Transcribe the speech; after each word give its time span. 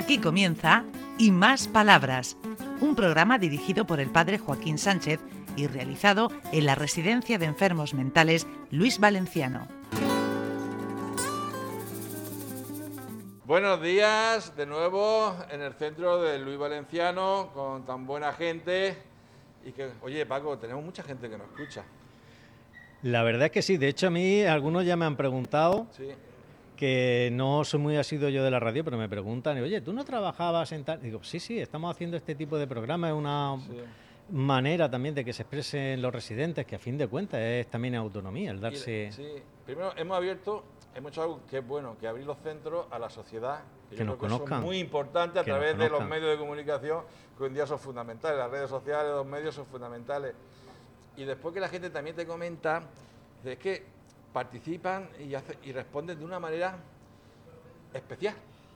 Aquí 0.00 0.16
comienza 0.16 0.82
Y 1.18 1.30
Más 1.30 1.68
Palabras, 1.68 2.38
un 2.80 2.96
programa 2.96 3.38
dirigido 3.38 3.86
por 3.86 4.00
el 4.00 4.08
padre 4.08 4.38
Joaquín 4.38 4.78
Sánchez 4.78 5.20
y 5.56 5.66
realizado 5.66 6.32
en 6.52 6.64
la 6.64 6.74
Residencia 6.74 7.36
de 7.36 7.44
Enfermos 7.44 7.92
Mentales 7.92 8.46
Luis 8.70 8.98
Valenciano. 8.98 9.68
Buenos 13.44 13.82
días 13.82 14.56
de 14.56 14.64
nuevo 14.64 15.36
en 15.50 15.60
el 15.60 15.74
centro 15.74 16.22
de 16.22 16.38
Luis 16.38 16.56
Valenciano 16.56 17.50
con 17.52 17.84
tan 17.84 18.06
buena 18.06 18.32
gente 18.32 18.96
y 19.66 19.72
que, 19.72 19.90
oye 20.00 20.24
Paco, 20.24 20.56
tenemos 20.56 20.82
mucha 20.82 21.02
gente 21.02 21.28
que 21.28 21.36
nos 21.36 21.46
escucha. 21.48 21.84
La 23.02 23.22
verdad 23.22 23.46
es 23.46 23.52
que 23.52 23.60
sí, 23.60 23.76
de 23.76 23.88
hecho 23.88 24.06
a 24.06 24.10
mí 24.10 24.44
algunos 24.44 24.86
ya 24.86 24.96
me 24.96 25.04
han 25.04 25.16
preguntado 25.16 25.88
Sí. 25.94 26.08
Que 26.80 27.28
no 27.32 27.62
soy 27.62 27.78
muy 27.78 27.96
asiduo 27.98 28.30
yo 28.30 28.42
de 28.42 28.50
la 28.50 28.58
radio, 28.58 28.82
pero 28.82 28.96
me 28.96 29.06
preguntan, 29.06 29.58
oye, 29.62 29.82
¿tú 29.82 29.92
no 29.92 30.02
trabajabas 30.02 30.72
en 30.72 30.82
tal? 30.82 31.02
Digo, 31.02 31.22
sí, 31.22 31.38
sí, 31.38 31.60
estamos 31.60 31.94
haciendo 31.94 32.16
este 32.16 32.34
tipo 32.34 32.56
de 32.56 32.66
programa, 32.66 33.08
es 33.10 33.14
una 33.14 33.56
Sí. 33.58 33.80
manera 34.30 34.90
también 34.90 35.14
de 35.14 35.22
que 35.22 35.34
se 35.34 35.42
expresen 35.42 36.00
los 36.00 36.10
residentes, 36.10 36.64
que 36.64 36.76
a 36.76 36.78
fin 36.78 36.96
de 36.96 37.06
cuentas 37.06 37.38
es 37.38 37.66
también 37.68 37.94
autonomía, 37.96 38.50
el 38.52 38.60
darse... 38.60 39.10
sí. 39.12 39.26
Primero 39.66 39.92
hemos 39.98 40.16
abierto, 40.16 40.64
hemos 40.94 41.12
hecho 41.12 41.22
algo 41.22 41.40
que 41.50 41.58
es 41.58 41.66
bueno, 41.66 41.96
que 42.00 42.08
abrir 42.08 42.24
los 42.24 42.38
centros 42.38 42.86
a 42.90 42.98
la 42.98 43.10
sociedad. 43.10 43.60
Que 43.90 43.96
yo 43.96 44.04
nos 44.06 44.16
creo 44.16 44.30
conozcan. 44.30 44.62
muy 44.62 44.78
importante 44.78 45.38
a 45.38 45.44
Que 45.44 45.50
través 45.50 45.76
de 45.76 45.90
los 45.90 46.02
medios 46.06 46.30
de 46.30 46.38
comunicación 46.38 47.02
que 47.36 47.42
hoy 47.44 47.48
en 47.48 47.54
día 47.54 47.66
son 47.66 47.78
fundamentales. 47.78 48.38
Las 48.38 48.50
redes 48.50 48.70
sociales, 48.70 49.12
los 49.12 49.26
medios 49.26 49.54
son 49.54 49.66
fundamentales. 49.66 50.34
Y 51.16 51.24
después 51.24 51.52
que 51.52 51.60
la 51.60 51.68
gente 51.68 51.90
también 51.90 52.16
te 52.16 52.24
comenta, 52.26 52.82
es 53.44 53.58
que 53.58 53.99
participan 54.32 55.08
y, 55.18 55.34
hace- 55.34 55.58
y 55.62 55.72
responden 55.72 56.18
de 56.18 56.24
una 56.24 56.38
manera 56.38 56.76
especial. 57.92 58.34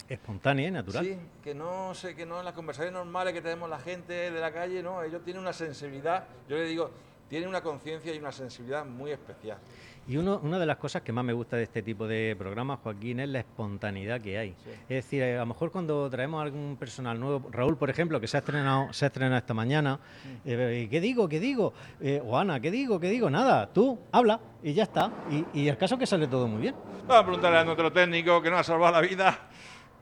Espontánea 0.09 0.69
y 0.69 0.71
natural. 0.71 1.05
Sí, 1.05 1.19
que 1.43 1.55
no 1.55 1.95
sé, 1.95 2.15
que 2.15 2.27
no 2.27 2.39
en 2.39 2.45
las 2.45 2.55
conversaciones 2.55 2.93
normales 2.93 3.33
que 3.33 3.41
tenemos 3.41 3.71
la 3.71 3.79
gente 3.79 4.13
de 4.31 4.41
la 4.41 4.53
calle, 4.53 4.83
no, 4.83 5.03
ellos 5.03 5.23
tienen 5.25 5.41
una 5.43 5.53
sensibilidad, 5.55 6.27
yo 6.49 6.57
le 6.57 6.65
digo, 6.67 6.91
tienen 7.29 7.49
una 7.49 7.63
conciencia 7.63 8.13
y 8.15 8.19
una 8.19 8.33
sensibilidad 8.33 8.85
muy 8.85 9.13
especial. 9.13 9.59
Y 10.07 10.19
uno, 10.19 10.39
una 10.43 10.59
de 10.59 10.67
las 10.67 10.77
cosas 10.77 11.01
que 11.01 11.13
más 11.13 11.25
me 11.25 11.33
gusta 11.33 11.57
de 11.57 11.63
este 11.63 11.81
tipo 11.83 12.07
de 12.07 12.37
programas, 12.39 12.79
Joaquín, 12.83 13.21
es 13.21 13.29
la 13.31 13.39
espontaneidad 13.39 14.21
que 14.21 14.37
hay. 14.37 14.51
Sí. 14.63 14.71
Es 14.83 14.89
decir, 15.05 15.23
eh, 15.23 15.37
a 15.37 15.41
lo 15.41 15.47
mejor 15.47 15.71
cuando 15.73 16.11
traemos 16.11 16.43
algún 16.43 16.77
personal 16.79 17.19
nuevo, 17.19 17.49
Raúl, 17.51 17.79
por 17.79 17.89
ejemplo, 17.89 18.21
que 18.21 18.27
se 18.27 18.37
ha 18.37 18.41
estrenado, 18.41 18.93
se 18.93 19.07
ha 19.07 19.09
estrenado 19.09 19.39
esta 19.39 19.55
mañana, 19.55 19.99
Mm. 20.25 20.29
eh, 20.45 20.89
¿qué 20.91 21.01
digo? 21.01 21.27
¿Qué 21.27 21.41
digo? 21.41 21.73
Eh, 22.03 22.21
o 22.23 22.37
Ana, 22.37 22.61
¿qué 22.61 22.71
digo? 22.71 23.01
¿Qué 23.01 23.09
digo? 23.09 23.31
Nada, 23.31 23.67
tú 23.73 23.99
habla 24.13 24.39
y 24.63 24.75
ya 24.75 24.83
está. 24.83 25.11
Y, 25.31 25.61
y 25.63 25.69
el 25.69 25.79
caso 25.79 25.95
es 25.95 26.01
que 26.01 26.07
sale 26.07 26.27
todo 26.27 26.47
muy 26.49 26.61
bien. 26.61 26.75
Vamos 27.07 27.17
a 27.17 27.25
preguntarle 27.25 27.59
a 27.61 27.65
nuestro 27.65 27.91
técnico 27.91 28.43
que 28.43 28.51
nos 28.51 28.61
ha 28.61 28.65
salvado 28.65 28.93
la 28.93 29.01
vida. 29.01 29.39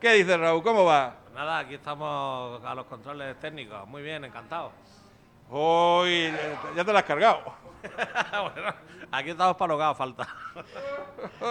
¿Qué 0.00 0.14
dice 0.14 0.36
Raúl? 0.36 0.64
¿Cómo 0.64 0.84
va? 0.84 1.16
Pues 1.22 1.34
Nada, 1.36 1.60
aquí 1.60 1.74
estamos 1.74 2.60
a 2.64 2.74
los 2.74 2.86
controles 2.86 3.38
técnicos. 3.38 3.86
Muy 3.86 4.02
bien, 4.02 4.24
encantado. 4.24 4.72
Hoy 5.48 6.10
eh, 6.10 6.32
ya 6.74 6.84
te 6.84 6.92
la 6.92 6.98
has 6.98 7.04
cargado. 7.04 7.40
bueno, 8.54 8.74
aquí 9.10 9.30
estamos 9.30 9.56
para 9.56 9.72
lo 9.72 9.78
que 9.78 9.84
haga 9.84 9.94
falta. 9.94 10.28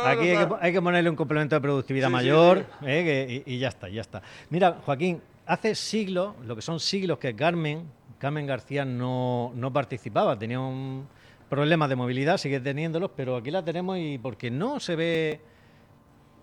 Aquí 0.06 0.30
hay 0.30 0.38
que, 0.38 0.48
po- 0.48 0.58
hay 0.62 0.72
que 0.74 0.82
ponerle 0.82 1.10
un 1.10 1.16
complemento 1.16 1.56
de 1.56 1.62
productividad 1.62 2.08
Sí, 2.08 2.14
mayor 2.14 2.60
sí. 2.80 2.86
eh, 2.88 3.04
que- 3.44 3.44
y, 3.46 3.56
y 3.56 3.60
ya 3.60 3.70
está, 3.70 3.90
ya 3.90 4.02
está. 4.02 4.22
Mira, 4.50 4.78
Joaquín, 4.86 5.22
hace 5.46 5.76
siglos, 5.76 6.36
lo 6.46 6.56
que 6.56 6.62
son 6.62 6.80
siglos 6.80 7.18
que 7.20 7.36
Carmen, 7.36 7.86
Carmen 8.20 8.46
García 8.46 8.86
no, 8.86 9.52
no 9.56 9.72
participaba, 9.74 10.38
tenía 10.38 10.60
un 10.60 11.08
problema 11.50 11.88
de 11.88 11.96
movilidad, 11.96 12.38
sigue 12.38 12.60
teniéndolos, 12.60 13.12
pero 13.16 13.36
aquí 13.36 13.52
la 13.52 13.64
tenemos 13.64 13.98
y 13.98 14.18
porque 14.18 14.50
no 14.52 14.80
se 14.80 14.96
ve 14.96 15.42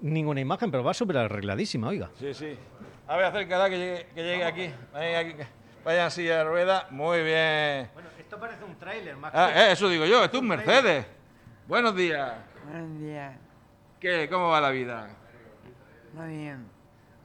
ninguna 0.01 0.41
imagen, 0.41 0.71
pero 0.71 0.85
va 0.85 0.95
súper 0.95 1.17
arregladísima, 1.19 1.89
oiga. 1.89 2.11
Sí, 2.19 2.35
sí. 2.35 2.57
A 3.07 3.17
ver, 3.17 3.25
acércala 3.27 3.71
que 3.71 3.79
llegue, 3.79 4.07
que 4.15 4.23
llegue 4.23 4.45
aquí. 4.45 4.71
Vaya, 5.85 6.07
así 6.07 6.25
de 6.25 6.45
rueda. 6.45 6.87
Muy 6.91 7.23
bien. 7.23 7.89
Bueno, 7.95 8.09
esto 8.29 8.39
parece 8.39 8.63
un 8.63 8.77
tráiler 8.77 9.17
más 9.17 9.33
Ah, 9.35 9.51
eh, 9.55 9.73
eso 9.73 9.89
digo 9.89 10.05
yo, 10.05 10.23
esto 10.23 10.37
es 10.37 10.43
un 10.43 10.49
Mercedes. 10.49 11.07
Buenos 11.67 11.97
días. 11.97 12.35
Buenos 12.71 12.99
días. 13.01 13.35
¿Qué? 13.99 14.29
¿Cómo 14.31 14.49
va 14.49 14.61
la 14.61 14.69
vida? 14.69 15.09
Muy 16.13 16.29
bien. 16.37 16.67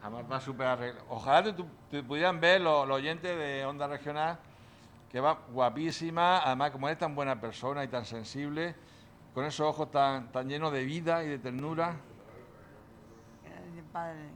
Además 0.01 0.23
va 0.31 0.39
súper 0.39 0.67
arreglado. 0.67 1.05
Ojalá 1.09 1.53
te, 1.91 2.03
pudieran 2.03 2.39
ver 2.39 2.61
los, 2.61 2.87
los 2.87 2.95
oyentes 2.95 3.37
de 3.37 3.65
Onda 3.65 3.85
Regional, 3.87 4.39
que 5.11 5.19
va 5.19 5.33
guapísima, 5.49 6.37
además 6.37 6.71
como 6.71 6.87
eres 6.87 6.99
tan 6.99 7.13
buena 7.15 7.37
persona 7.37 7.83
y 7.83 7.89
tan 7.89 8.05
sensible, 8.05 8.73
con 9.33 9.43
esos 9.43 9.67
ojos 9.67 9.91
tan, 9.91 10.31
tan 10.31 10.47
llenos 10.47 10.71
de 10.71 10.85
vida 10.85 11.21
y 11.25 11.27
de 11.27 11.37
ternura. 11.37 11.97
Gracias, 13.43 13.85
padre. 13.91 14.29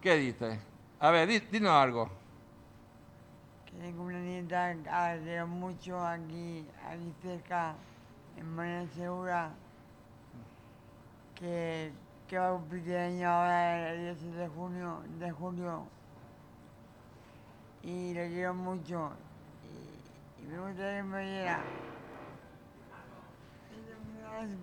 ¿Qué 0.00 0.16
dices? 0.16 0.58
A 0.98 1.10
ver, 1.12 1.28
di- 1.28 1.38
dinos 1.38 1.70
algo. 1.70 2.10
Tengo 3.80 4.04
una 4.04 4.20
nieta 4.20 4.74
que 4.74 4.84
la 4.84 5.18
quiero 5.22 5.46
mucho 5.46 6.04
aquí, 6.06 6.66
aquí 6.86 7.12
cerca, 7.22 7.74
en 8.36 8.56
Buena 8.56 8.86
Segura, 8.94 9.50
que, 11.34 11.92
que 12.28 12.38
va 12.38 12.48
a 12.48 12.52
cumplir 12.52 12.96
años 12.96 13.24
ahora 13.24 13.92
el 13.92 14.16
16 14.16 14.36
de 14.36 14.48
junio, 14.48 15.02
de 15.18 15.30
julio. 15.32 15.86
Y 17.82 18.14
le 18.14 18.28
quiero 18.28 18.54
mucho. 18.54 19.10
Y, 20.40 20.46
me 20.46 20.58
gustaría 20.58 20.98
que 20.98 21.02
me 21.02 21.54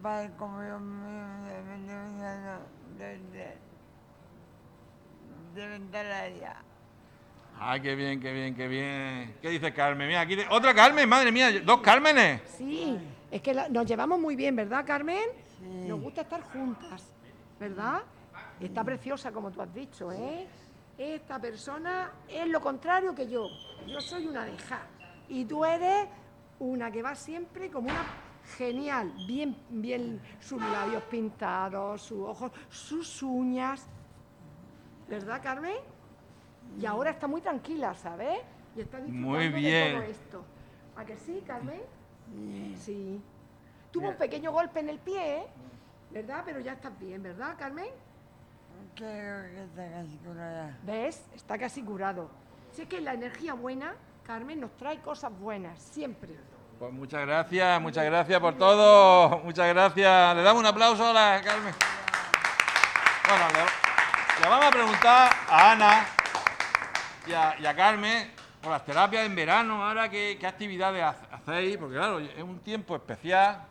padre, 0.01 0.31
como 0.37 0.57
me 0.57 0.65
de, 2.97 3.19
de. 3.33 3.57
Ay, 7.63 7.79
qué 7.79 7.93
bien, 7.95 8.19
qué 8.19 8.33
bien, 8.33 8.55
qué 8.55 8.67
bien. 8.67 9.35
¿Qué 9.39 9.49
dice 9.51 9.71
Carmen? 9.71 10.07
Mira, 10.07 10.21
aquí 10.21 10.35
te- 10.35 10.47
otra 10.49 10.73
Carmen, 10.73 11.07
madre 11.07 11.31
mía, 11.31 11.59
dos 11.63 11.79
Cármenes. 11.81 12.41
Sí, 12.57 12.97
es 13.29 13.39
que 13.39 13.53
la- 13.53 13.69
nos 13.69 13.85
llevamos 13.85 14.19
muy 14.19 14.35
bien, 14.35 14.55
¿verdad, 14.55 14.83
Carmen? 14.83 15.21
Sí. 15.59 15.87
Nos 15.87 16.01
gusta 16.01 16.21
estar 16.21 16.41
juntas, 16.41 17.03
¿verdad? 17.59 18.01
Está 18.59 18.83
preciosa, 18.83 19.31
como 19.31 19.51
tú 19.51 19.61
has 19.61 19.71
dicho, 19.75 20.11
¿eh? 20.11 20.47
Esta 20.97 21.37
persona 21.39 22.11
es 22.27 22.47
lo 22.47 22.59
contrario 22.61 23.13
que 23.13 23.29
yo. 23.29 23.47
Yo 23.87 24.01
soy 24.01 24.25
una 24.25 24.43
deja. 24.43 24.79
Y 25.29 25.45
tú 25.45 25.63
eres 25.63 26.07
una 26.57 26.89
que 26.91 27.03
va 27.03 27.13
siempre 27.13 27.69
como 27.69 27.89
una 27.91 28.05
genial. 28.57 29.13
Bien, 29.27 29.55
bien, 29.69 30.19
sus 30.39 30.59
labios 30.59 31.03
pintados, 31.03 32.01
sus 32.01 32.27
ojos, 32.27 32.51
sus 32.71 33.21
uñas. 33.21 33.85
¿Verdad, 35.07 35.41
Carmen? 35.43 35.75
Y 36.79 36.85
ahora 36.85 37.11
está 37.11 37.27
muy 37.27 37.41
tranquila, 37.41 37.93
¿sabes? 37.95 38.39
Y 38.75 38.81
está 38.81 38.97
disfrutando 38.97 39.27
Muy 39.27 39.49
de 39.49 39.49
bien. 39.49 39.93
todo 39.93 40.03
esto. 40.03 40.45
¿A 40.95 41.05
que 41.05 41.17
sí, 41.17 41.43
Carmen? 41.45 41.81
Sí. 42.79 43.21
Tuvo 43.91 44.09
un 44.09 44.15
pequeño 44.15 44.51
golpe 44.51 44.79
en 44.79 44.89
el 44.89 44.99
pie, 44.99 45.37
¿eh? 45.37 45.47
¿verdad? 46.11 46.43
Pero 46.45 46.59
ya 46.59 46.73
estás 46.73 46.97
bien, 46.99 47.21
¿verdad, 47.21 47.55
Carmen? 47.57 47.89
Creo 48.95 49.43
que 49.43 49.63
está 49.63 49.89
casi 49.91 50.17
curada. 50.17 50.77
¿Ves? 50.83 51.25
Está 51.35 51.57
casi 51.57 51.81
curado. 51.83 52.29
Sé 52.71 52.87
que 52.87 53.01
la 53.01 53.13
energía 53.13 53.53
buena, 53.53 53.95
Carmen, 54.25 54.61
nos 54.61 54.75
trae 54.77 54.99
cosas 54.99 55.31
buenas, 55.37 55.77
siempre. 55.79 56.35
Pues 56.79 56.91
muchas 56.93 57.21
gracias, 57.25 57.81
muchas 57.81 58.05
gracias 58.05 58.39
por 58.39 58.57
todo. 58.57 59.39
Muchas 59.43 59.67
gracias. 59.67 60.35
Le 60.35 60.41
damos 60.41 60.61
un 60.61 60.65
aplauso 60.65 61.05
a 61.05 61.13
la 61.13 61.41
Carmen. 61.43 61.73
Bueno, 63.27 63.45
le, 63.49 64.43
le 64.43 64.49
vamos 64.49 64.65
a 64.65 64.71
preguntar 64.71 65.31
a 65.49 65.71
Ana 65.71 66.05
y 67.27 67.33
a, 67.65 67.75
Carmen 67.75 68.31
por 68.61 68.71
las 68.71 68.85
terapias 68.85 69.25
en 69.25 69.35
verano, 69.35 69.83
ahora 69.83 70.09
qué, 70.09 70.37
qué 70.39 70.47
actividades 70.47 71.01
ha- 71.03 71.35
hacéis, 71.35 71.77
porque 71.77 71.95
claro, 71.95 72.19
es 72.19 72.43
un 72.43 72.59
tiempo 72.59 72.95
especial 72.95 73.65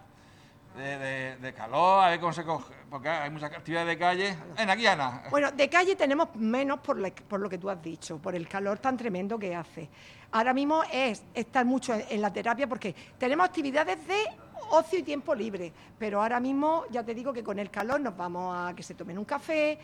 de, 0.77 1.55
calor, 1.57 2.05
a 2.05 2.11
ver 2.11 2.21
cómo 2.21 2.33
se 2.33 2.45
coge, 2.45 2.75
porque 2.89 3.09
hay 3.09 3.31
muchas 3.31 3.53
actividades 3.53 3.89
de 3.89 3.99
calle. 3.99 4.37
Ven 4.57 4.71
aquí, 4.71 4.87
Ana. 4.87 5.25
Bueno, 5.31 5.51
de 5.53 5.69
calle 5.69 5.97
tenemos 5.97 6.35
menos 6.37 6.81
por 6.81 6.97
lo 6.99 7.49
que 7.49 7.59
tú 7.59 7.69
has 7.69 7.83
dicho, 7.83 8.19
por 8.19 8.35
el 8.35 8.49
calor 8.49 8.79
tan 8.79 8.97
tremendo 8.97 9.39
que 9.39 9.55
hace. 9.55 9.89
Ahora 10.33 10.55
mismo 10.55 10.83
es 10.93 11.25
estar 11.35 11.65
mucho 11.65 11.93
en, 11.95 12.05
en 12.09 12.23
la 12.23 12.33
terapia 12.33 12.69
porque 12.69 12.95
tenemos 13.19 13.47
actividades 13.47 14.07
de 14.07 14.25
ocio 14.71 15.01
y 15.01 15.03
tiempo 15.03 15.35
libre, 15.35 15.73
pero 15.99 16.23
ahora 16.23 16.39
mismo 16.39 16.85
ya 16.91 17.03
te 17.05 17.15
digo 17.15 17.33
que 17.33 17.43
con 17.43 17.59
el 17.59 17.71
calor 17.71 18.01
nos 18.01 18.17
vamos 18.17 18.57
a 18.57 18.75
que 18.75 18.83
se 18.83 18.95
tomen 18.95 19.19
un 19.19 19.25
café 19.25 19.79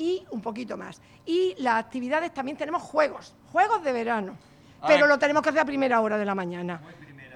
y 0.00 0.26
un 0.30 0.40
poquito 0.40 0.78
más. 0.78 1.00
Y 1.26 1.54
las 1.58 1.78
actividades 1.78 2.32
también 2.32 2.56
tenemos 2.56 2.82
juegos, 2.82 3.34
juegos 3.52 3.84
de 3.84 3.92
verano, 3.92 4.34
pero 4.86 5.04
Ay. 5.04 5.10
lo 5.10 5.18
tenemos 5.18 5.42
que 5.42 5.50
hacer 5.50 5.60
a 5.60 5.64
primera 5.66 6.00
hora 6.00 6.16
de 6.16 6.24
la 6.24 6.34
mañana. 6.34 6.80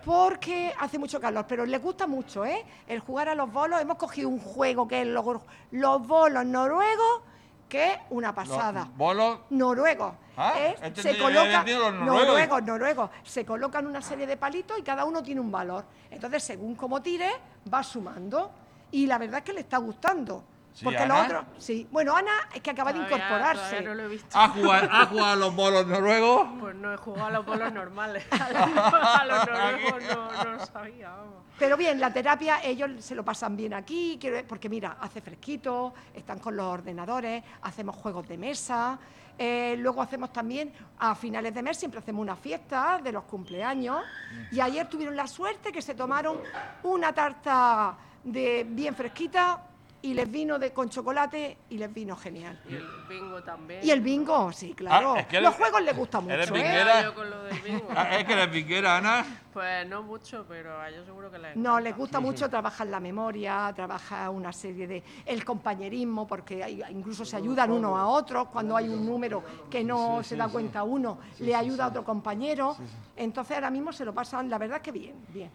Porque 0.03 0.73
hace 0.81 0.99
mucho 0.99 1.21
calor, 1.21 1.45
pero 1.47 1.65
les 1.67 1.81
gusta 1.81 2.07
mucho, 2.07 2.45
¿eh? 2.45 2.65
El 2.87 3.01
jugar 3.01 3.29
a 3.29 3.35
los 3.35 3.51
bolos. 3.53 3.81
Hemos 3.81 3.97
cogido 3.97 4.29
un 4.29 4.39
juego 4.39 4.87
que 4.89 5.03
es 5.03 5.07
los, 5.07 5.25
los 5.71 6.07
bolos 6.07 6.45
noruegos, 6.45 7.23
que 7.69 7.93
es 7.93 7.99
una 8.11 8.35
pasada. 8.35 8.81
Los 8.81 8.97
bolos. 8.97 9.39
Noruegos. 9.51 10.15
Ah, 10.37 10.53
¿eh? 10.59 10.75
entendí, 10.83 11.03
Se 11.03 11.15
ya 11.15 11.23
coloca, 11.23 11.45
entendí 11.45 11.73
los 11.73 11.95
noruegos. 11.95 12.27
noruegos, 12.27 12.63
noruegos. 12.65 13.11
Se 13.23 13.45
colocan 13.47 13.87
una 13.87 14.03
serie 14.03 14.27
de 14.27 14.37
palitos 14.37 14.79
y 14.79 14.83
cada 14.83 15.05
uno 15.05 15.23
tiene 15.23 15.41
un 15.41 15.51
valor. 15.51 15.85
Entonces, 16.11 16.43
según 16.43 16.75
como 16.75 17.01
tire, 17.03 17.31
va 17.73 17.83
sumando. 17.83 18.51
Y 18.91 19.07
la 19.07 19.17
verdad 19.19 19.39
es 19.39 19.45
que 19.45 19.53
le 19.53 19.61
está 19.61 19.79
gustando. 19.79 20.45
Sí, 20.75 20.85
Porque 20.85 21.06
lo 21.06 21.15
Ana. 21.15 21.25
otro, 21.25 21.44
sí. 21.56 21.87
Bueno, 21.93 22.17
Ana 22.17 22.32
es 22.53 22.61
que 22.61 22.71
acaba 22.71 22.93
de 22.93 22.99
incorporarse. 22.99 23.81
no 23.81 23.94
lo 23.94 24.03
he 24.03 24.09
visto. 24.09 24.37
¿Ha 24.37 24.49
jugado, 24.49 24.88
ha 24.91 25.06
jugado 25.06 25.32
a 25.32 25.37
los 25.37 25.55
bolos 25.55 25.87
noruegos? 25.87 26.49
Pues 26.59 26.75
no 26.75 26.93
he 26.93 26.97
jugado 26.97 27.26
a 27.26 27.31
los 27.31 27.47
bolos 27.47 27.73
normales. 27.73 28.26
A 28.32 28.50
los, 28.50 28.76
a 28.93 29.25
los 29.25 29.47
noruegos 29.47 30.03
no, 30.03 30.44
no 30.44 30.50
lo 30.50 30.67
sabía, 30.67 31.11
vamos. 31.11 31.44
Pero 31.61 31.76
bien, 31.76 32.00
la 32.00 32.12
terapia 32.12 32.61
ellos 32.65 32.91
se 32.99 33.15
lo 33.15 33.25
pasan 33.25 33.56
bien 33.56 33.73
aquí, 33.73 34.19
porque 34.49 34.69
mira, 34.69 34.97
hace 35.00 35.21
fresquito, 35.21 35.94
están 36.12 36.41
con 36.41 36.56
los 36.56 36.67
ordenadores, 36.67 37.44
hacemos 37.62 37.94
juegos 37.94 38.27
de 38.27 38.37
mesa, 38.37 38.99
eh, 39.38 39.77
luego 39.79 40.03
hacemos 40.03 40.32
también, 40.32 40.73
a 40.99 41.15
finales 41.15 41.55
de 41.55 41.62
mes 41.62 41.77
siempre 41.77 42.00
hacemos 42.00 42.20
una 42.23 42.35
fiesta 42.35 43.00
de 43.03 43.12
los 43.12 43.23
cumpleaños 43.25 44.03
y 44.50 44.59
ayer 44.59 44.88
tuvieron 44.88 45.15
la 45.15 45.29
suerte 45.29 45.70
que 45.70 45.82
se 45.82 45.94
tomaron 45.94 46.41
una 46.82 47.12
tarta 47.12 47.97
de 48.25 48.67
bien 48.69 48.97
fresquita 48.97 49.61
y 50.05 50.12
les 50.15 50.31
vino 50.31 50.59
de, 50.59 50.71
con 50.73 50.91
chocolate 50.91 51.56
y 51.71 51.79
les 51.79 51.93
vino 51.93 52.15
genial. 52.17 52.61
Y 52.69 52.75
el 52.75 52.87
bingo 53.09 53.43
también. 53.43 53.81
Y 53.83 53.91
el 53.91 54.01
bingo, 54.03 54.53
sí, 54.53 54.75
claro. 54.75 55.15
Ah, 55.17 55.21
es 55.21 55.27
que 55.29 55.41
los 55.41 55.55
eres- 55.55 55.59
juegos 55.59 55.83
les 55.83 55.97
gustan 55.97 56.31
eres 56.31 56.51
mucho, 56.51 56.61
¿eh? 56.61 56.62
binguera. 56.65 57.03
Yo 57.03 57.15
con 57.15 57.31
lo 57.31 57.43
del 57.45 57.59
bingo. 57.61 57.89
Ah, 57.97 58.19
Es 58.19 58.25
que 58.25 58.33
eres 58.35 58.51
vinquera, 58.51 58.97
Ana. 58.99 59.25
Pues 59.55 59.89
no 59.89 60.03
mucho, 60.03 60.45
pero 60.49 60.81
a 60.81 60.89
ellos 60.91 61.06
seguro 61.06 61.31
que 61.31 61.39
les 61.39 61.55
No, 61.56 61.79
les 61.79 61.97
gusta 61.97 62.19
mucho 62.19 62.51
trabajar 62.51 62.89
la 62.89 62.99
memoria, 62.99 63.73
trabajar 63.75 64.29
una 64.31 64.53
serie 64.53 64.89
de 64.89 65.03
el 65.25 65.45
compañerismo, 65.45 66.27
porque 66.27 66.65
hay- 66.65 66.83
incluso 66.91 67.25
se 67.25 67.37
ayudan 67.37 67.71
unos 67.71 67.97
a 67.97 68.06
otros 68.06 68.49
cuando 68.49 68.77
hay 68.77 68.89
un 68.89 69.06
número 69.06 69.45
que 69.71 69.85
no 69.85 70.25
se 70.25 70.37
da 70.37 70.49
cuenta 70.49 70.83
uno, 70.83 71.19
le 71.39 71.55
ayuda 71.55 71.85
a 71.85 71.89
otro 71.89 72.05
compañero. 72.05 72.77
Entonces 73.17 73.55
ahora 73.55 73.71
mismo 73.71 73.93
se 73.93 74.05
lo 74.05 74.12
pasan, 74.12 74.51
la 74.51 74.59
verdad 74.59 74.81
que 74.83 74.91
bien, 74.91 75.15
bien. 75.29 75.51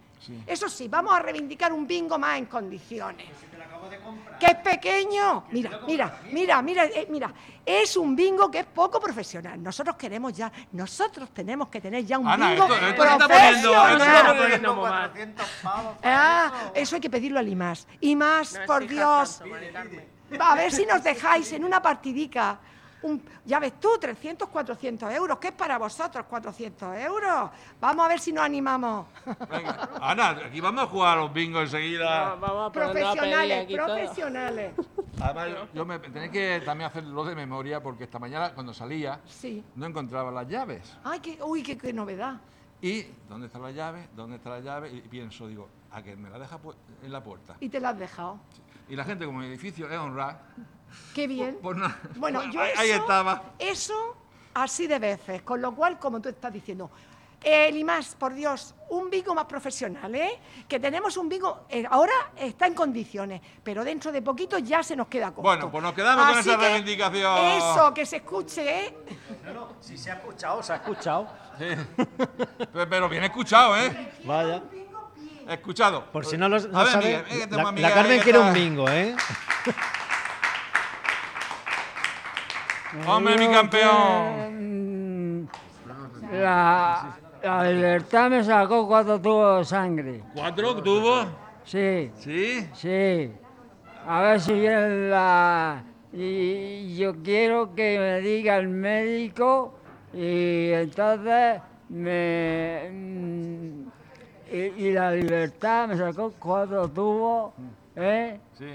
Eso 0.47 0.69
sí, 0.69 0.87
vamos 0.87 1.13
a 1.13 1.19
reivindicar 1.19 1.73
un 1.73 1.85
bingo 1.85 2.17
más 2.17 2.37
en 2.37 2.45
condiciones. 2.45 3.27
Que 4.39 4.45
es 4.47 4.55
pequeño. 4.55 5.45
Mira, 5.51 5.79
mira, 5.87 6.19
mira, 6.31 6.61
mira, 6.61 6.85
eh, 6.85 7.07
mira. 7.09 7.33
Es 7.65 7.95
un 7.97 8.15
bingo 8.15 8.49
que 8.49 8.59
es 8.59 8.65
poco 8.65 8.99
profesional. 8.99 9.61
Nosotros 9.61 9.95
queremos 9.95 10.33
ya, 10.33 10.51
nosotros 10.71 11.29
tenemos 11.31 11.67
que 11.69 11.79
tener 11.79 12.03
ya 12.05 12.17
un 12.17 12.27
Ana, 12.27 12.51
bingo 12.51 12.63
esto- 12.65 12.75
esto 12.87 13.27
profesional. 13.27 13.88
Ah, 16.03 16.71
eso 16.73 16.95
hay 16.95 17.01
que 17.01 17.09
pedirlo 17.09 17.39
al 17.39 17.47
IMAS. 17.47 17.87
Y 18.01 18.15
más, 18.15 18.53
No 18.59 18.65
por 18.65 18.87
Dios, 18.87 19.41
tanto, 19.73 19.97
a 20.39 20.55
ver 20.55 20.71
si 20.71 20.85
nos 20.85 21.03
dejáis 21.03 21.51
en 21.53 21.63
una 21.63 21.81
partidica. 21.81 22.59
un- 23.01 23.23
ya 23.45 23.59
ves 23.59 23.79
tú, 23.79 23.97
300, 23.97 24.49
400 24.49 25.09
euros. 25.13 25.37
¿Qué 25.39 25.47
es 25.47 25.53
para 25.53 25.77
vosotros 25.77 26.25
400 26.27 26.97
euros? 26.97 27.49
Vamos 27.79 28.05
a 28.05 28.09
ver 28.09 28.19
si 28.19 28.33
nos 28.33 28.43
animamos. 28.43 29.07
Venga, 29.49 29.89
Ana, 30.01 30.29
aquí 30.31 30.59
vamos 30.59 30.83
a 30.83 30.87
jugar 30.87 31.17
a 31.17 31.21
los 31.21 31.31
bingos 31.31 31.61
enseguida. 31.63 32.35
Vamos 32.35 32.69
a 32.69 32.71
ponernos 32.73 32.73
a 32.73 33.21
pedir 33.21 33.35
profesionales, 33.37 33.67
profesionales. 33.73 34.73
Además, 35.21 35.47
yo, 35.47 35.67
yo 35.73 35.85
me 35.85 35.97
tenéis 35.99 36.29
que 36.31 36.61
también 36.65 36.89
hacerlo 36.89 37.23
de 37.23 37.35
memoria 37.35 37.81
porque 37.81 38.03
esta 38.03 38.19
mañana 38.19 38.51
cuando 38.53 38.73
salía 38.73 39.21
Sí. 39.25 39.63
no 39.75 39.85
encontraba 39.85 40.29
las 40.29 40.45
llaves. 40.49 40.97
Ay, 41.05 41.21
qué, 41.21 41.39
uy, 41.41 41.63
qué, 41.63 41.77
qué 41.77 41.93
novedad. 41.93 42.33
Y, 42.81 43.05
¿dónde 43.27 43.47
está 43.47 43.59
la 43.59 43.71
llave? 43.71 44.07
¿Dónde 44.15 44.37
está 44.37 44.51
la 44.51 44.59
llave? 44.61 44.91
Y 44.91 45.01
pienso, 45.01 45.47
digo, 45.47 45.67
a 45.91 46.01
que 46.01 46.15
me 46.15 46.29
la 46.29 46.39
deja 46.39 46.59
en 47.03 47.11
la 47.11 47.23
puerta. 47.23 47.57
Y 47.59 47.69
te 47.69 47.79
la 47.79 47.89
has 47.89 47.99
dejado. 47.99 48.39
Y 48.87 48.95
la 48.95 49.03
gente, 49.03 49.25
como 49.25 49.39
mi 49.39 49.45
edificio 49.47 49.89
es 49.89 49.97
honrada, 49.97 50.41
Qué 51.13 51.27
bien. 51.27 51.57
pues 51.61 51.77
no. 51.77 51.87
Bueno, 52.15 52.43
yo 52.51 52.61
ahí, 52.61 52.71
eso, 52.71 52.81
ahí 52.81 52.89
estaba. 52.91 53.43
Eso 53.59 54.15
así 54.53 54.87
de 54.87 54.99
veces, 54.99 55.41
con 55.41 55.61
lo 55.61 55.75
cual, 55.75 55.99
como 55.99 56.21
tú 56.21 56.29
estás 56.29 56.51
diciendo, 56.51 56.89
eh, 57.43 57.71
Limas, 57.71 58.15
por 58.15 58.33
Dios, 58.33 58.75
un 58.89 59.09
bingo 59.09 59.33
más 59.33 59.45
profesional, 59.45 60.13
¿eh? 60.15 60.39
Que 60.67 60.79
tenemos 60.79 61.15
un 61.17 61.29
bingo, 61.29 61.65
eh, 61.69 61.85
ahora 61.89 62.13
está 62.35 62.67
en 62.67 62.73
condiciones, 62.73 63.41
pero 63.63 63.83
dentro 63.83 64.11
de 64.11 64.21
poquito 64.21 64.57
ya 64.57 64.83
se 64.83 64.95
nos 64.95 65.07
queda 65.07 65.27
corto. 65.27 65.41
Bueno, 65.41 65.71
pues 65.71 65.83
nos 65.83 65.93
quedamos 65.93 66.25
con 66.25 66.37
Así 66.37 66.49
esa 66.49 66.59
que 66.59 66.65
reivindicación. 66.65 67.37
Eso, 67.57 67.93
que 67.93 68.05
se 68.05 68.17
escuche, 68.17 68.85
¿eh? 68.85 68.97
Si 69.79 69.97
se 69.97 70.11
ha 70.11 70.15
escuchado, 70.15 70.61
se 70.63 70.73
ha 70.73 70.75
escuchado. 70.77 71.27
Pero, 71.57 72.89
pero 72.89 73.09
bien 73.09 73.23
escuchado, 73.23 73.77
¿eh? 73.77 74.11
Vaya. 74.23 74.63
Escuchado. 75.47 76.05
Por 76.11 76.25
si 76.25 76.37
no 76.37 76.47
lo 76.47 76.59
no 76.59 76.79
A 76.79 76.83
ver, 76.83 76.93
sabe, 76.93 77.23
Miguel, 77.23 77.41
eh, 77.41 77.47
la, 77.49 77.71
la 77.71 77.93
Carmen 77.93 78.19
quiere 78.21 78.39
un 78.39 78.53
bingo, 78.53 78.87
¿eh? 78.89 79.15
Hombre, 83.07 83.37
mi 83.37 83.47
campeón. 83.53 85.49
La, 86.31 87.17
la 87.43 87.63
libertad 87.71 88.29
me 88.29 88.43
sacó 88.43 88.87
cuatro 88.87 89.19
tubos 89.19 89.59
de 89.59 89.65
sangre. 89.65 90.23
¿Cuatro 90.33 90.75
tubos? 90.81 91.27
Sí, 91.63 92.11
¿Sí? 92.15 92.67
sí. 92.73 93.31
A 94.07 94.21
ver 94.21 94.41
si 94.41 94.53
viene 94.53 95.09
la... 95.09 95.83
Y 96.11 96.97
yo 96.97 97.13
quiero 97.21 97.75
que 97.75 97.99
me 97.99 98.19
diga 98.21 98.57
el 98.57 98.67
médico 98.69 99.75
y 100.13 100.71
entonces 100.71 101.61
me... 101.89 102.89
mm, 102.91 103.81
Y, 104.51 104.57
y 104.87 104.91
la 104.91 105.11
libertad 105.11 105.87
me 105.87 105.95
sacó 105.97 106.33
cuatro 106.39 106.87
tubos, 106.89 107.53
¿eh? 107.95 108.39
Sí. 108.57 108.65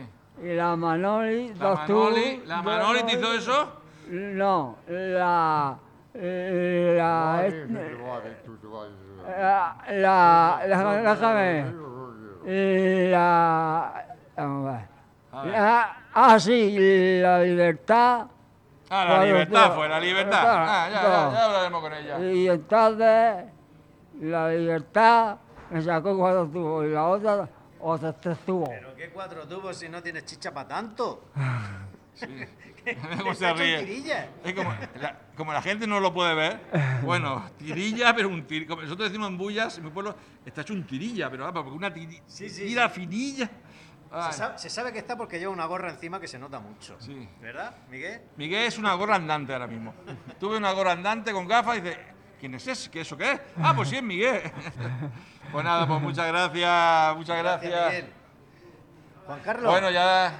Y 0.42 0.54
la 0.54 0.76
Manoli, 0.76 1.52
¿La 1.54 1.70
dos 1.70 1.86
tubos. 1.86 2.14
¿La 2.46 2.62
Manoli 2.62 3.02
te 3.02 3.14
hizo 3.14 3.32
eso? 3.34 3.72
No, 4.08 4.76
la... 4.86 5.76
La... 6.14 7.50
La... 9.26 9.76
La... 9.90 10.66
la- 10.66 11.14
Déjame. 11.14 11.74
La... 13.10 14.06
vamos 14.36 14.68
a 14.68 14.72
ver. 14.72 14.84
A 15.32 15.42
ver. 15.42 15.52
La- 15.52 15.96
ah, 16.14 16.38
sí, 16.38 17.18
la 17.20 17.40
libertad. 17.42 18.26
Ah, 18.90 19.04
la 19.04 19.24
libertad 19.24 19.74
fue, 19.74 19.88
la 19.88 19.98
libertad. 19.98 20.44
Ah, 20.46 20.88
ya, 20.88 21.02
ya, 21.02 21.32
ya 21.32 21.44
hablaremos 21.46 21.80
con 21.80 21.92
ella. 21.94 22.20
Y 22.20 22.48
entonces, 22.48 23.44
la 24.20 24.48
libertad 24.50 25.36
me 25.70 25.82
sacó 25.82 26.16
cuatro 26.16 26.46
tubos 26.46 26.86
y 26.86 26.90
la 26.90 27.04
otra, 27.06 27.48
otros 27.80 28.20
tres 28.20 28.38
tubos. 28.40 28.68
Pero 28.68 28.94
qué 28.94 29.10
cuatro 29.10 29.48
tubos 29.48 29.76
si 29.76 29.88
no 29.88 30.00
tienes 30.02 30.24
chicha 30.26 30.52
para 30.54 30.68
tanto. 30.68 31.24
¿Cómo 33.18 33.34
se 33.34 33.52
ríe? 33.54 34.28
Es 34.44 34.52
como 34.54 34.74
la, 35.00 35.18
como 35.36 35.52
la 35.52 35.62
gente 35.62 35.86
no 35.86 36.00
lo 36.00 36.12
puede 36.12 36.34
ver. 36.34 36.60
Bueno, 37.02 37.44
tirilla, 37.58 38.14
pero 38.14 38.28
un 38.28 38.44
tir, 38.46 38.66
como 38.66 38.82
Nosotros 38.82 39.08
decimos 39.08 39.28
en 39.30 39.38
bullas, 39.38 39.78
en 39.78 39.84
mi 39.84 39.90
pueblo 39.90 40.14
está 40.44 40.60
hecho 40.60 40.74
un 40.74 40.84
tirilla, 40.86 41.30
pero 41.30 41.44
vamos, 41.44 41.62
porque 41.62 41.76
una 41.76 41.94
tiri- 41.94 42.20
Sí, 42.26 42.48
sí, 42.50 42.66
tira 42.66 42.88
finilla. 42.88 43.50
Se 44.30 44.32
sabe, 44.32 44.58
se 44.58 44.70
sabe 44.70 44.92
que 44.92 44.98
está 45.00 45.16
porque 45.16 45.40
lleva 45.40 45.50
una 45.52 45.64
gorra 45.64 45.90
encima 45.90 46.20
que 46.20 46.28
se 46.28 46.38
nota 46.38 46.60
mucho. 46.60 46.96
Sí. 47.00 47.28
¿Verdad, 47.40 47.74
Miguel? 47.90 48.20
Miguel 48.36 48.66
es 48.66 48.78
una 48.78 48.94
gorra 48.94 49.16
andante 49.16 49.52
ahora 49.52 49.66
mismo. 49.66 49.92
Tuve 50.38 50.56
una 50.56 50.70
gorra 50.70 50.92
andante 50.92 51.32
con 51.32 51.48
gafas 51.48 51.78
y 51.78 51.80
dice, 51.80 51.98
¿quién 52.38 52.54
es 52.54 52.64
ese? 52.68 52.90
¿Qué 52.90 53.00
eso 53.00 53.16
qué 53.16 53.32
es? 53.32 53.40
Ah, 53.60 53.72
pues 53.74 53.88
sí 53.88 53.96
es 53.96 54.02
Miguel. 54.02 54.42
Pues 55.52 55.62
nada, 55.64 55.86
pues 55.86 56.00
muchas 56.00 56.26
gracias, 56.26 57.16
muchas 57.16 57.38
gracias. 57.38 57.86
Miguel. 57.86 58.12
Juan 59.26 59.40
Carlos. 59.40 59.70
Bueno, 59.70 59.90
ya 59.90 60.32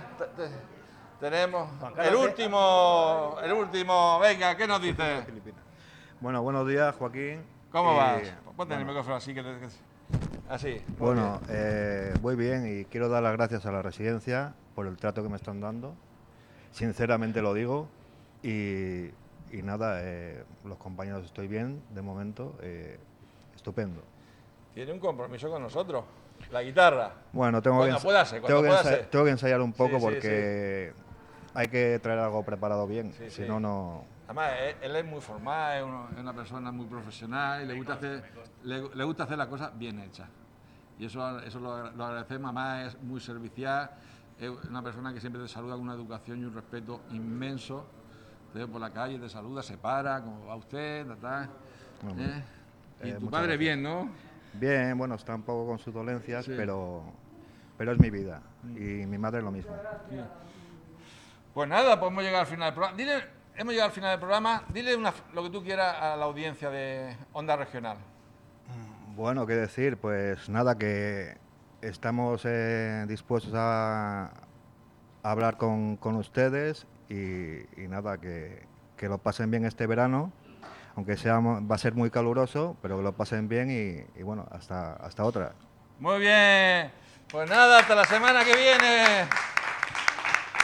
tenemos 1.31 1.71
el 1.97 2.11
¿qué? 2.11 2.17
último, 2.17 3.37
el 3.43 3.53
último. 3.55 4.19
Venga, 4.19 4.55
¿qué 4.59 4.67
nos 4.67 4.83
dice? 4.83 5.25
Bueno, 6.21 6.43
buenos 6.43 6.69
días, 6.69 6.95
Joaquín. 6.97 7.43
¿Cómo 7.73 7.93
Eh, 7.93 7.97
vas? 7.97 8.23
Ponte 8.55 8.75
el 8.75 8.81
bueno, 8.81 8.85
micrófono 8.93 9.17
así 9.17 9.33
que, 9.33 9.43
te- 9.43 9.59
que- 9.59 9.69
así. 10.51 10.83
Bueno, 10.99 11.41
eh, 11.49 12.13
voy 12.21 12.37
bien 12.37 12.67
y 12.81 12.85
quiero 12.85 13.09
dar 13.09 13.23
las 13.23 13.33
gracias 13.33 13.65
a 13.65 13.73
la 13.73 13.81
residencia 13.81 14.53
por 14.75 14.87
el 14.87 14.99
trato 14.99 15.23
que 15.23 15.31
me 15.31 15.37
están 15.37 15.63
dando. 15.63 15.95
Sinceramente 16.73 17.41
lo 17.41 17.55
digo. 17.55 17.89
Y, 18.43 19.07
y 19.51 19.63
nada, 19.63 20.01
eh, 20.03 20.45
los 20.67 20.77
compañeros 20.77 21.25
estoy 21.25 21.49
bien 21.49 21.83
de 21.95 22.03
momento. 22.03 22.55
eh, 22.61 22.99
estupendo. 23.57 24.03
Tiene 24.75 24.93
un 24.93 24.99
compromiso 24.99 25.49
con 25.49 25.63
nosotros. 25.63 26.05
La 26.51 26.61
guitarra. 26.63 27.13
Bueno, 27.33 27.63
tengo, 27.63 27.83
que, 27.83 27.93
ens- 27.93 28.03
pueda 28.03 28.27
ser, 28.27 28.43
cuando 28.43 28.59
tengo, 28.61 28.63
que 28.63 28.69
pueda 28.69 28.83
ensa- 28.83 28.99
ser. 28.99 29.07
tengo 29.11 29.25
que 29.25 29.31
ensayar 29.31 29.61
un 29.63 29.73
poco 29.73 29.93
Sí, 29.93 29.97
sí, 30.01 30.05
porque 30.05 30.93
hay 31.55 31.69
que 31.69 31.99
traer 32.01 32.19
algo 32.19 32.43
preparado 32.45 32.87
bien. 32.87 33.13
Sí, 33.13 33.31
si 33.31 33.43
sí. 33.43 33.49
no, 33.49 33.61
no. 33.61 34.05
Además, 34.27 34.53
él, 34.61 34.77
él 34.83 34.97
es 34.97 35.05
muy 35.05 35.21
formal, 35.21 35.79
es, 35.79 36.19
una 36.21 36.33
persona 36.33 36.73
muy 36.73 36.87
profesional 36.87 37.63
y 37.63 37.67
le 37.67 37.75
gusta 37.75 37.95
hacer, 37.95 38.25
le, 38.65 38.95
le 38.95 39.05
gusta 39.05 39.25
hacer 39.25 39.39
las 39.39 39.49
cosas 39.49 39.77
bien 39.79 40.01
hechas. 40.01 40.29
Y 40.99 41.07
eso, 41.07 41.41
eso 41.41 41.61
lo, 41.61 41.91
lo 41.93 42.05
agradecemos. 42.05 42.47
Además, 42.49 42.95
es 42.95 43.03
muy 43.03 43.21
servicial, 43.21 43.91
es 44.39 44.51
una 44.69 44.83
persona 44.83 45.13
que 45.13 45.21
siempre 45.21 45.43
te 45.43 45.49
saluda 45.49 45.75
con 45.75 45.83
una 45.83 45.95
educación 45.95 46.41
y 46.41 46.45
un 46.45 46.55
respeto 46.55 47.01
inmenso. 47.11 47.87
Te 48.53 48.61
ve 48.61 48.67
por 48.69 48.81
la 48.81 48.91
calle, 48.91 49.19
te 49.19 49.29
saluda, 49.29 49.63
se 49.63 49.77
para, 49.77 50.21
¿cómo 50.23 50.47
va 50.47 50.55
usted? 50.57 51.07
Ta, 51.07 51.17
ta. 51.17 51.49
Bueno, 52.03 52.23
¿Eh? 52.23 52.43
Y 53.03 53.09
eh, 53.11 53.15
tu 53.15 53.29
padre 53.29 53.57
gracias. 53.57 53.59
bien, 53.59 53.83
¿no? 53.83 54.09
Bien, 54.55 54.97
bueno, 54.97 55.17
está 55.17 55.35
un 55.35 55.43
poco 55.43 55.67
con 55.67 55.79
sus 55.79 55.93
dolencias, 55.93 56.45
Sí. 56.45 56.53
Mm. 56.53 56.57
pero, 56.57 57.03
pero 57.77 57.93
es 57.93 57.99
mi 57.99 58.11
vida. 58.11 58.41
Y 58.65 59.05
mi 59.07 59.19
madre 59.19 59.43
lo 59.43 59.51
mismo. 59.51 59.75
Pues 61.55 61.69
nada, 61.69 61.99
pues 62.01 62.11
hemos 62.11 62.25
llegado 62.25 62.41
al 62.41 62.47
final 62.49 62.67
del 62.67 62.75
programa. 62.75 62.97
Dile, 62.97 63.25
hemos 63.57 63.73
llegado 63.73 63.89
al 63.89 63.95
final 63.95 64.11
del 64.11 64.19
programa. 64.19 64.63
Dile 64.71 64.97
una- 64.97 65.15
lo 65.33 65.43
que 65.45 65.51
tú 65.51 65.63
quieras 65.63 65.97
a 66.01 66.17
la 66.17 66.25
audiencia 66.25 66.69
de 66.71 67.17
Onda 67.33 67.57
Regional. 67.57 67.97
Bueno, 69.15 69.47
qué 69.47 69.55
decir, 69.55 69.97
pues 69.97 70.49
nada, 70.49 70.77
que 70.77 71.37
estamos 71.81 72.43
eh, 72.45 73.05
dispuestos 73.07 73.53
a, 73.55 74.33
hablar 75.23 75.57
con, 75.57 75.97
con 75.97 76.17
ustedes 76.17 76.87
y, 77.09 77.59
y 77.81 77.89
nada, 77.89 78.19
que, 78.19 78.67
que 78.97 79.09
lo 79.09 79.19
pasen 79.19 79.51
bien 79.53 79.65
este 79.65 79.87
verano, 79.87 80.33
aunque 80.97 81.17
sea, 81.17 81.39
va 81.39 81.75
a 81.75 81.79
ser 81.79 81.95
muy 81.95 82.11
caluroso, 82.11 82.77
pero 82.83 82.97
que 82.99 83.05
lo 83.05 83.13
pasen 83.13 83.49
bien 83.49 83.71
y, 83.71 84.19
y 84.19 84.23
bueno, 84.25 84.47
hasta, 84.51 84.95
hasta 84.95 85.25
otra. 85.25 85.53
Muy 86.01 86.19
bien. 86.19 86.91
Pues 87.31 87.49
nada, 87.49 87.79
hasta 87.79 87.95
la 87.95 88.05
semana 88.05 88.45
que 88.45 88.55
viene. 88.57 89.29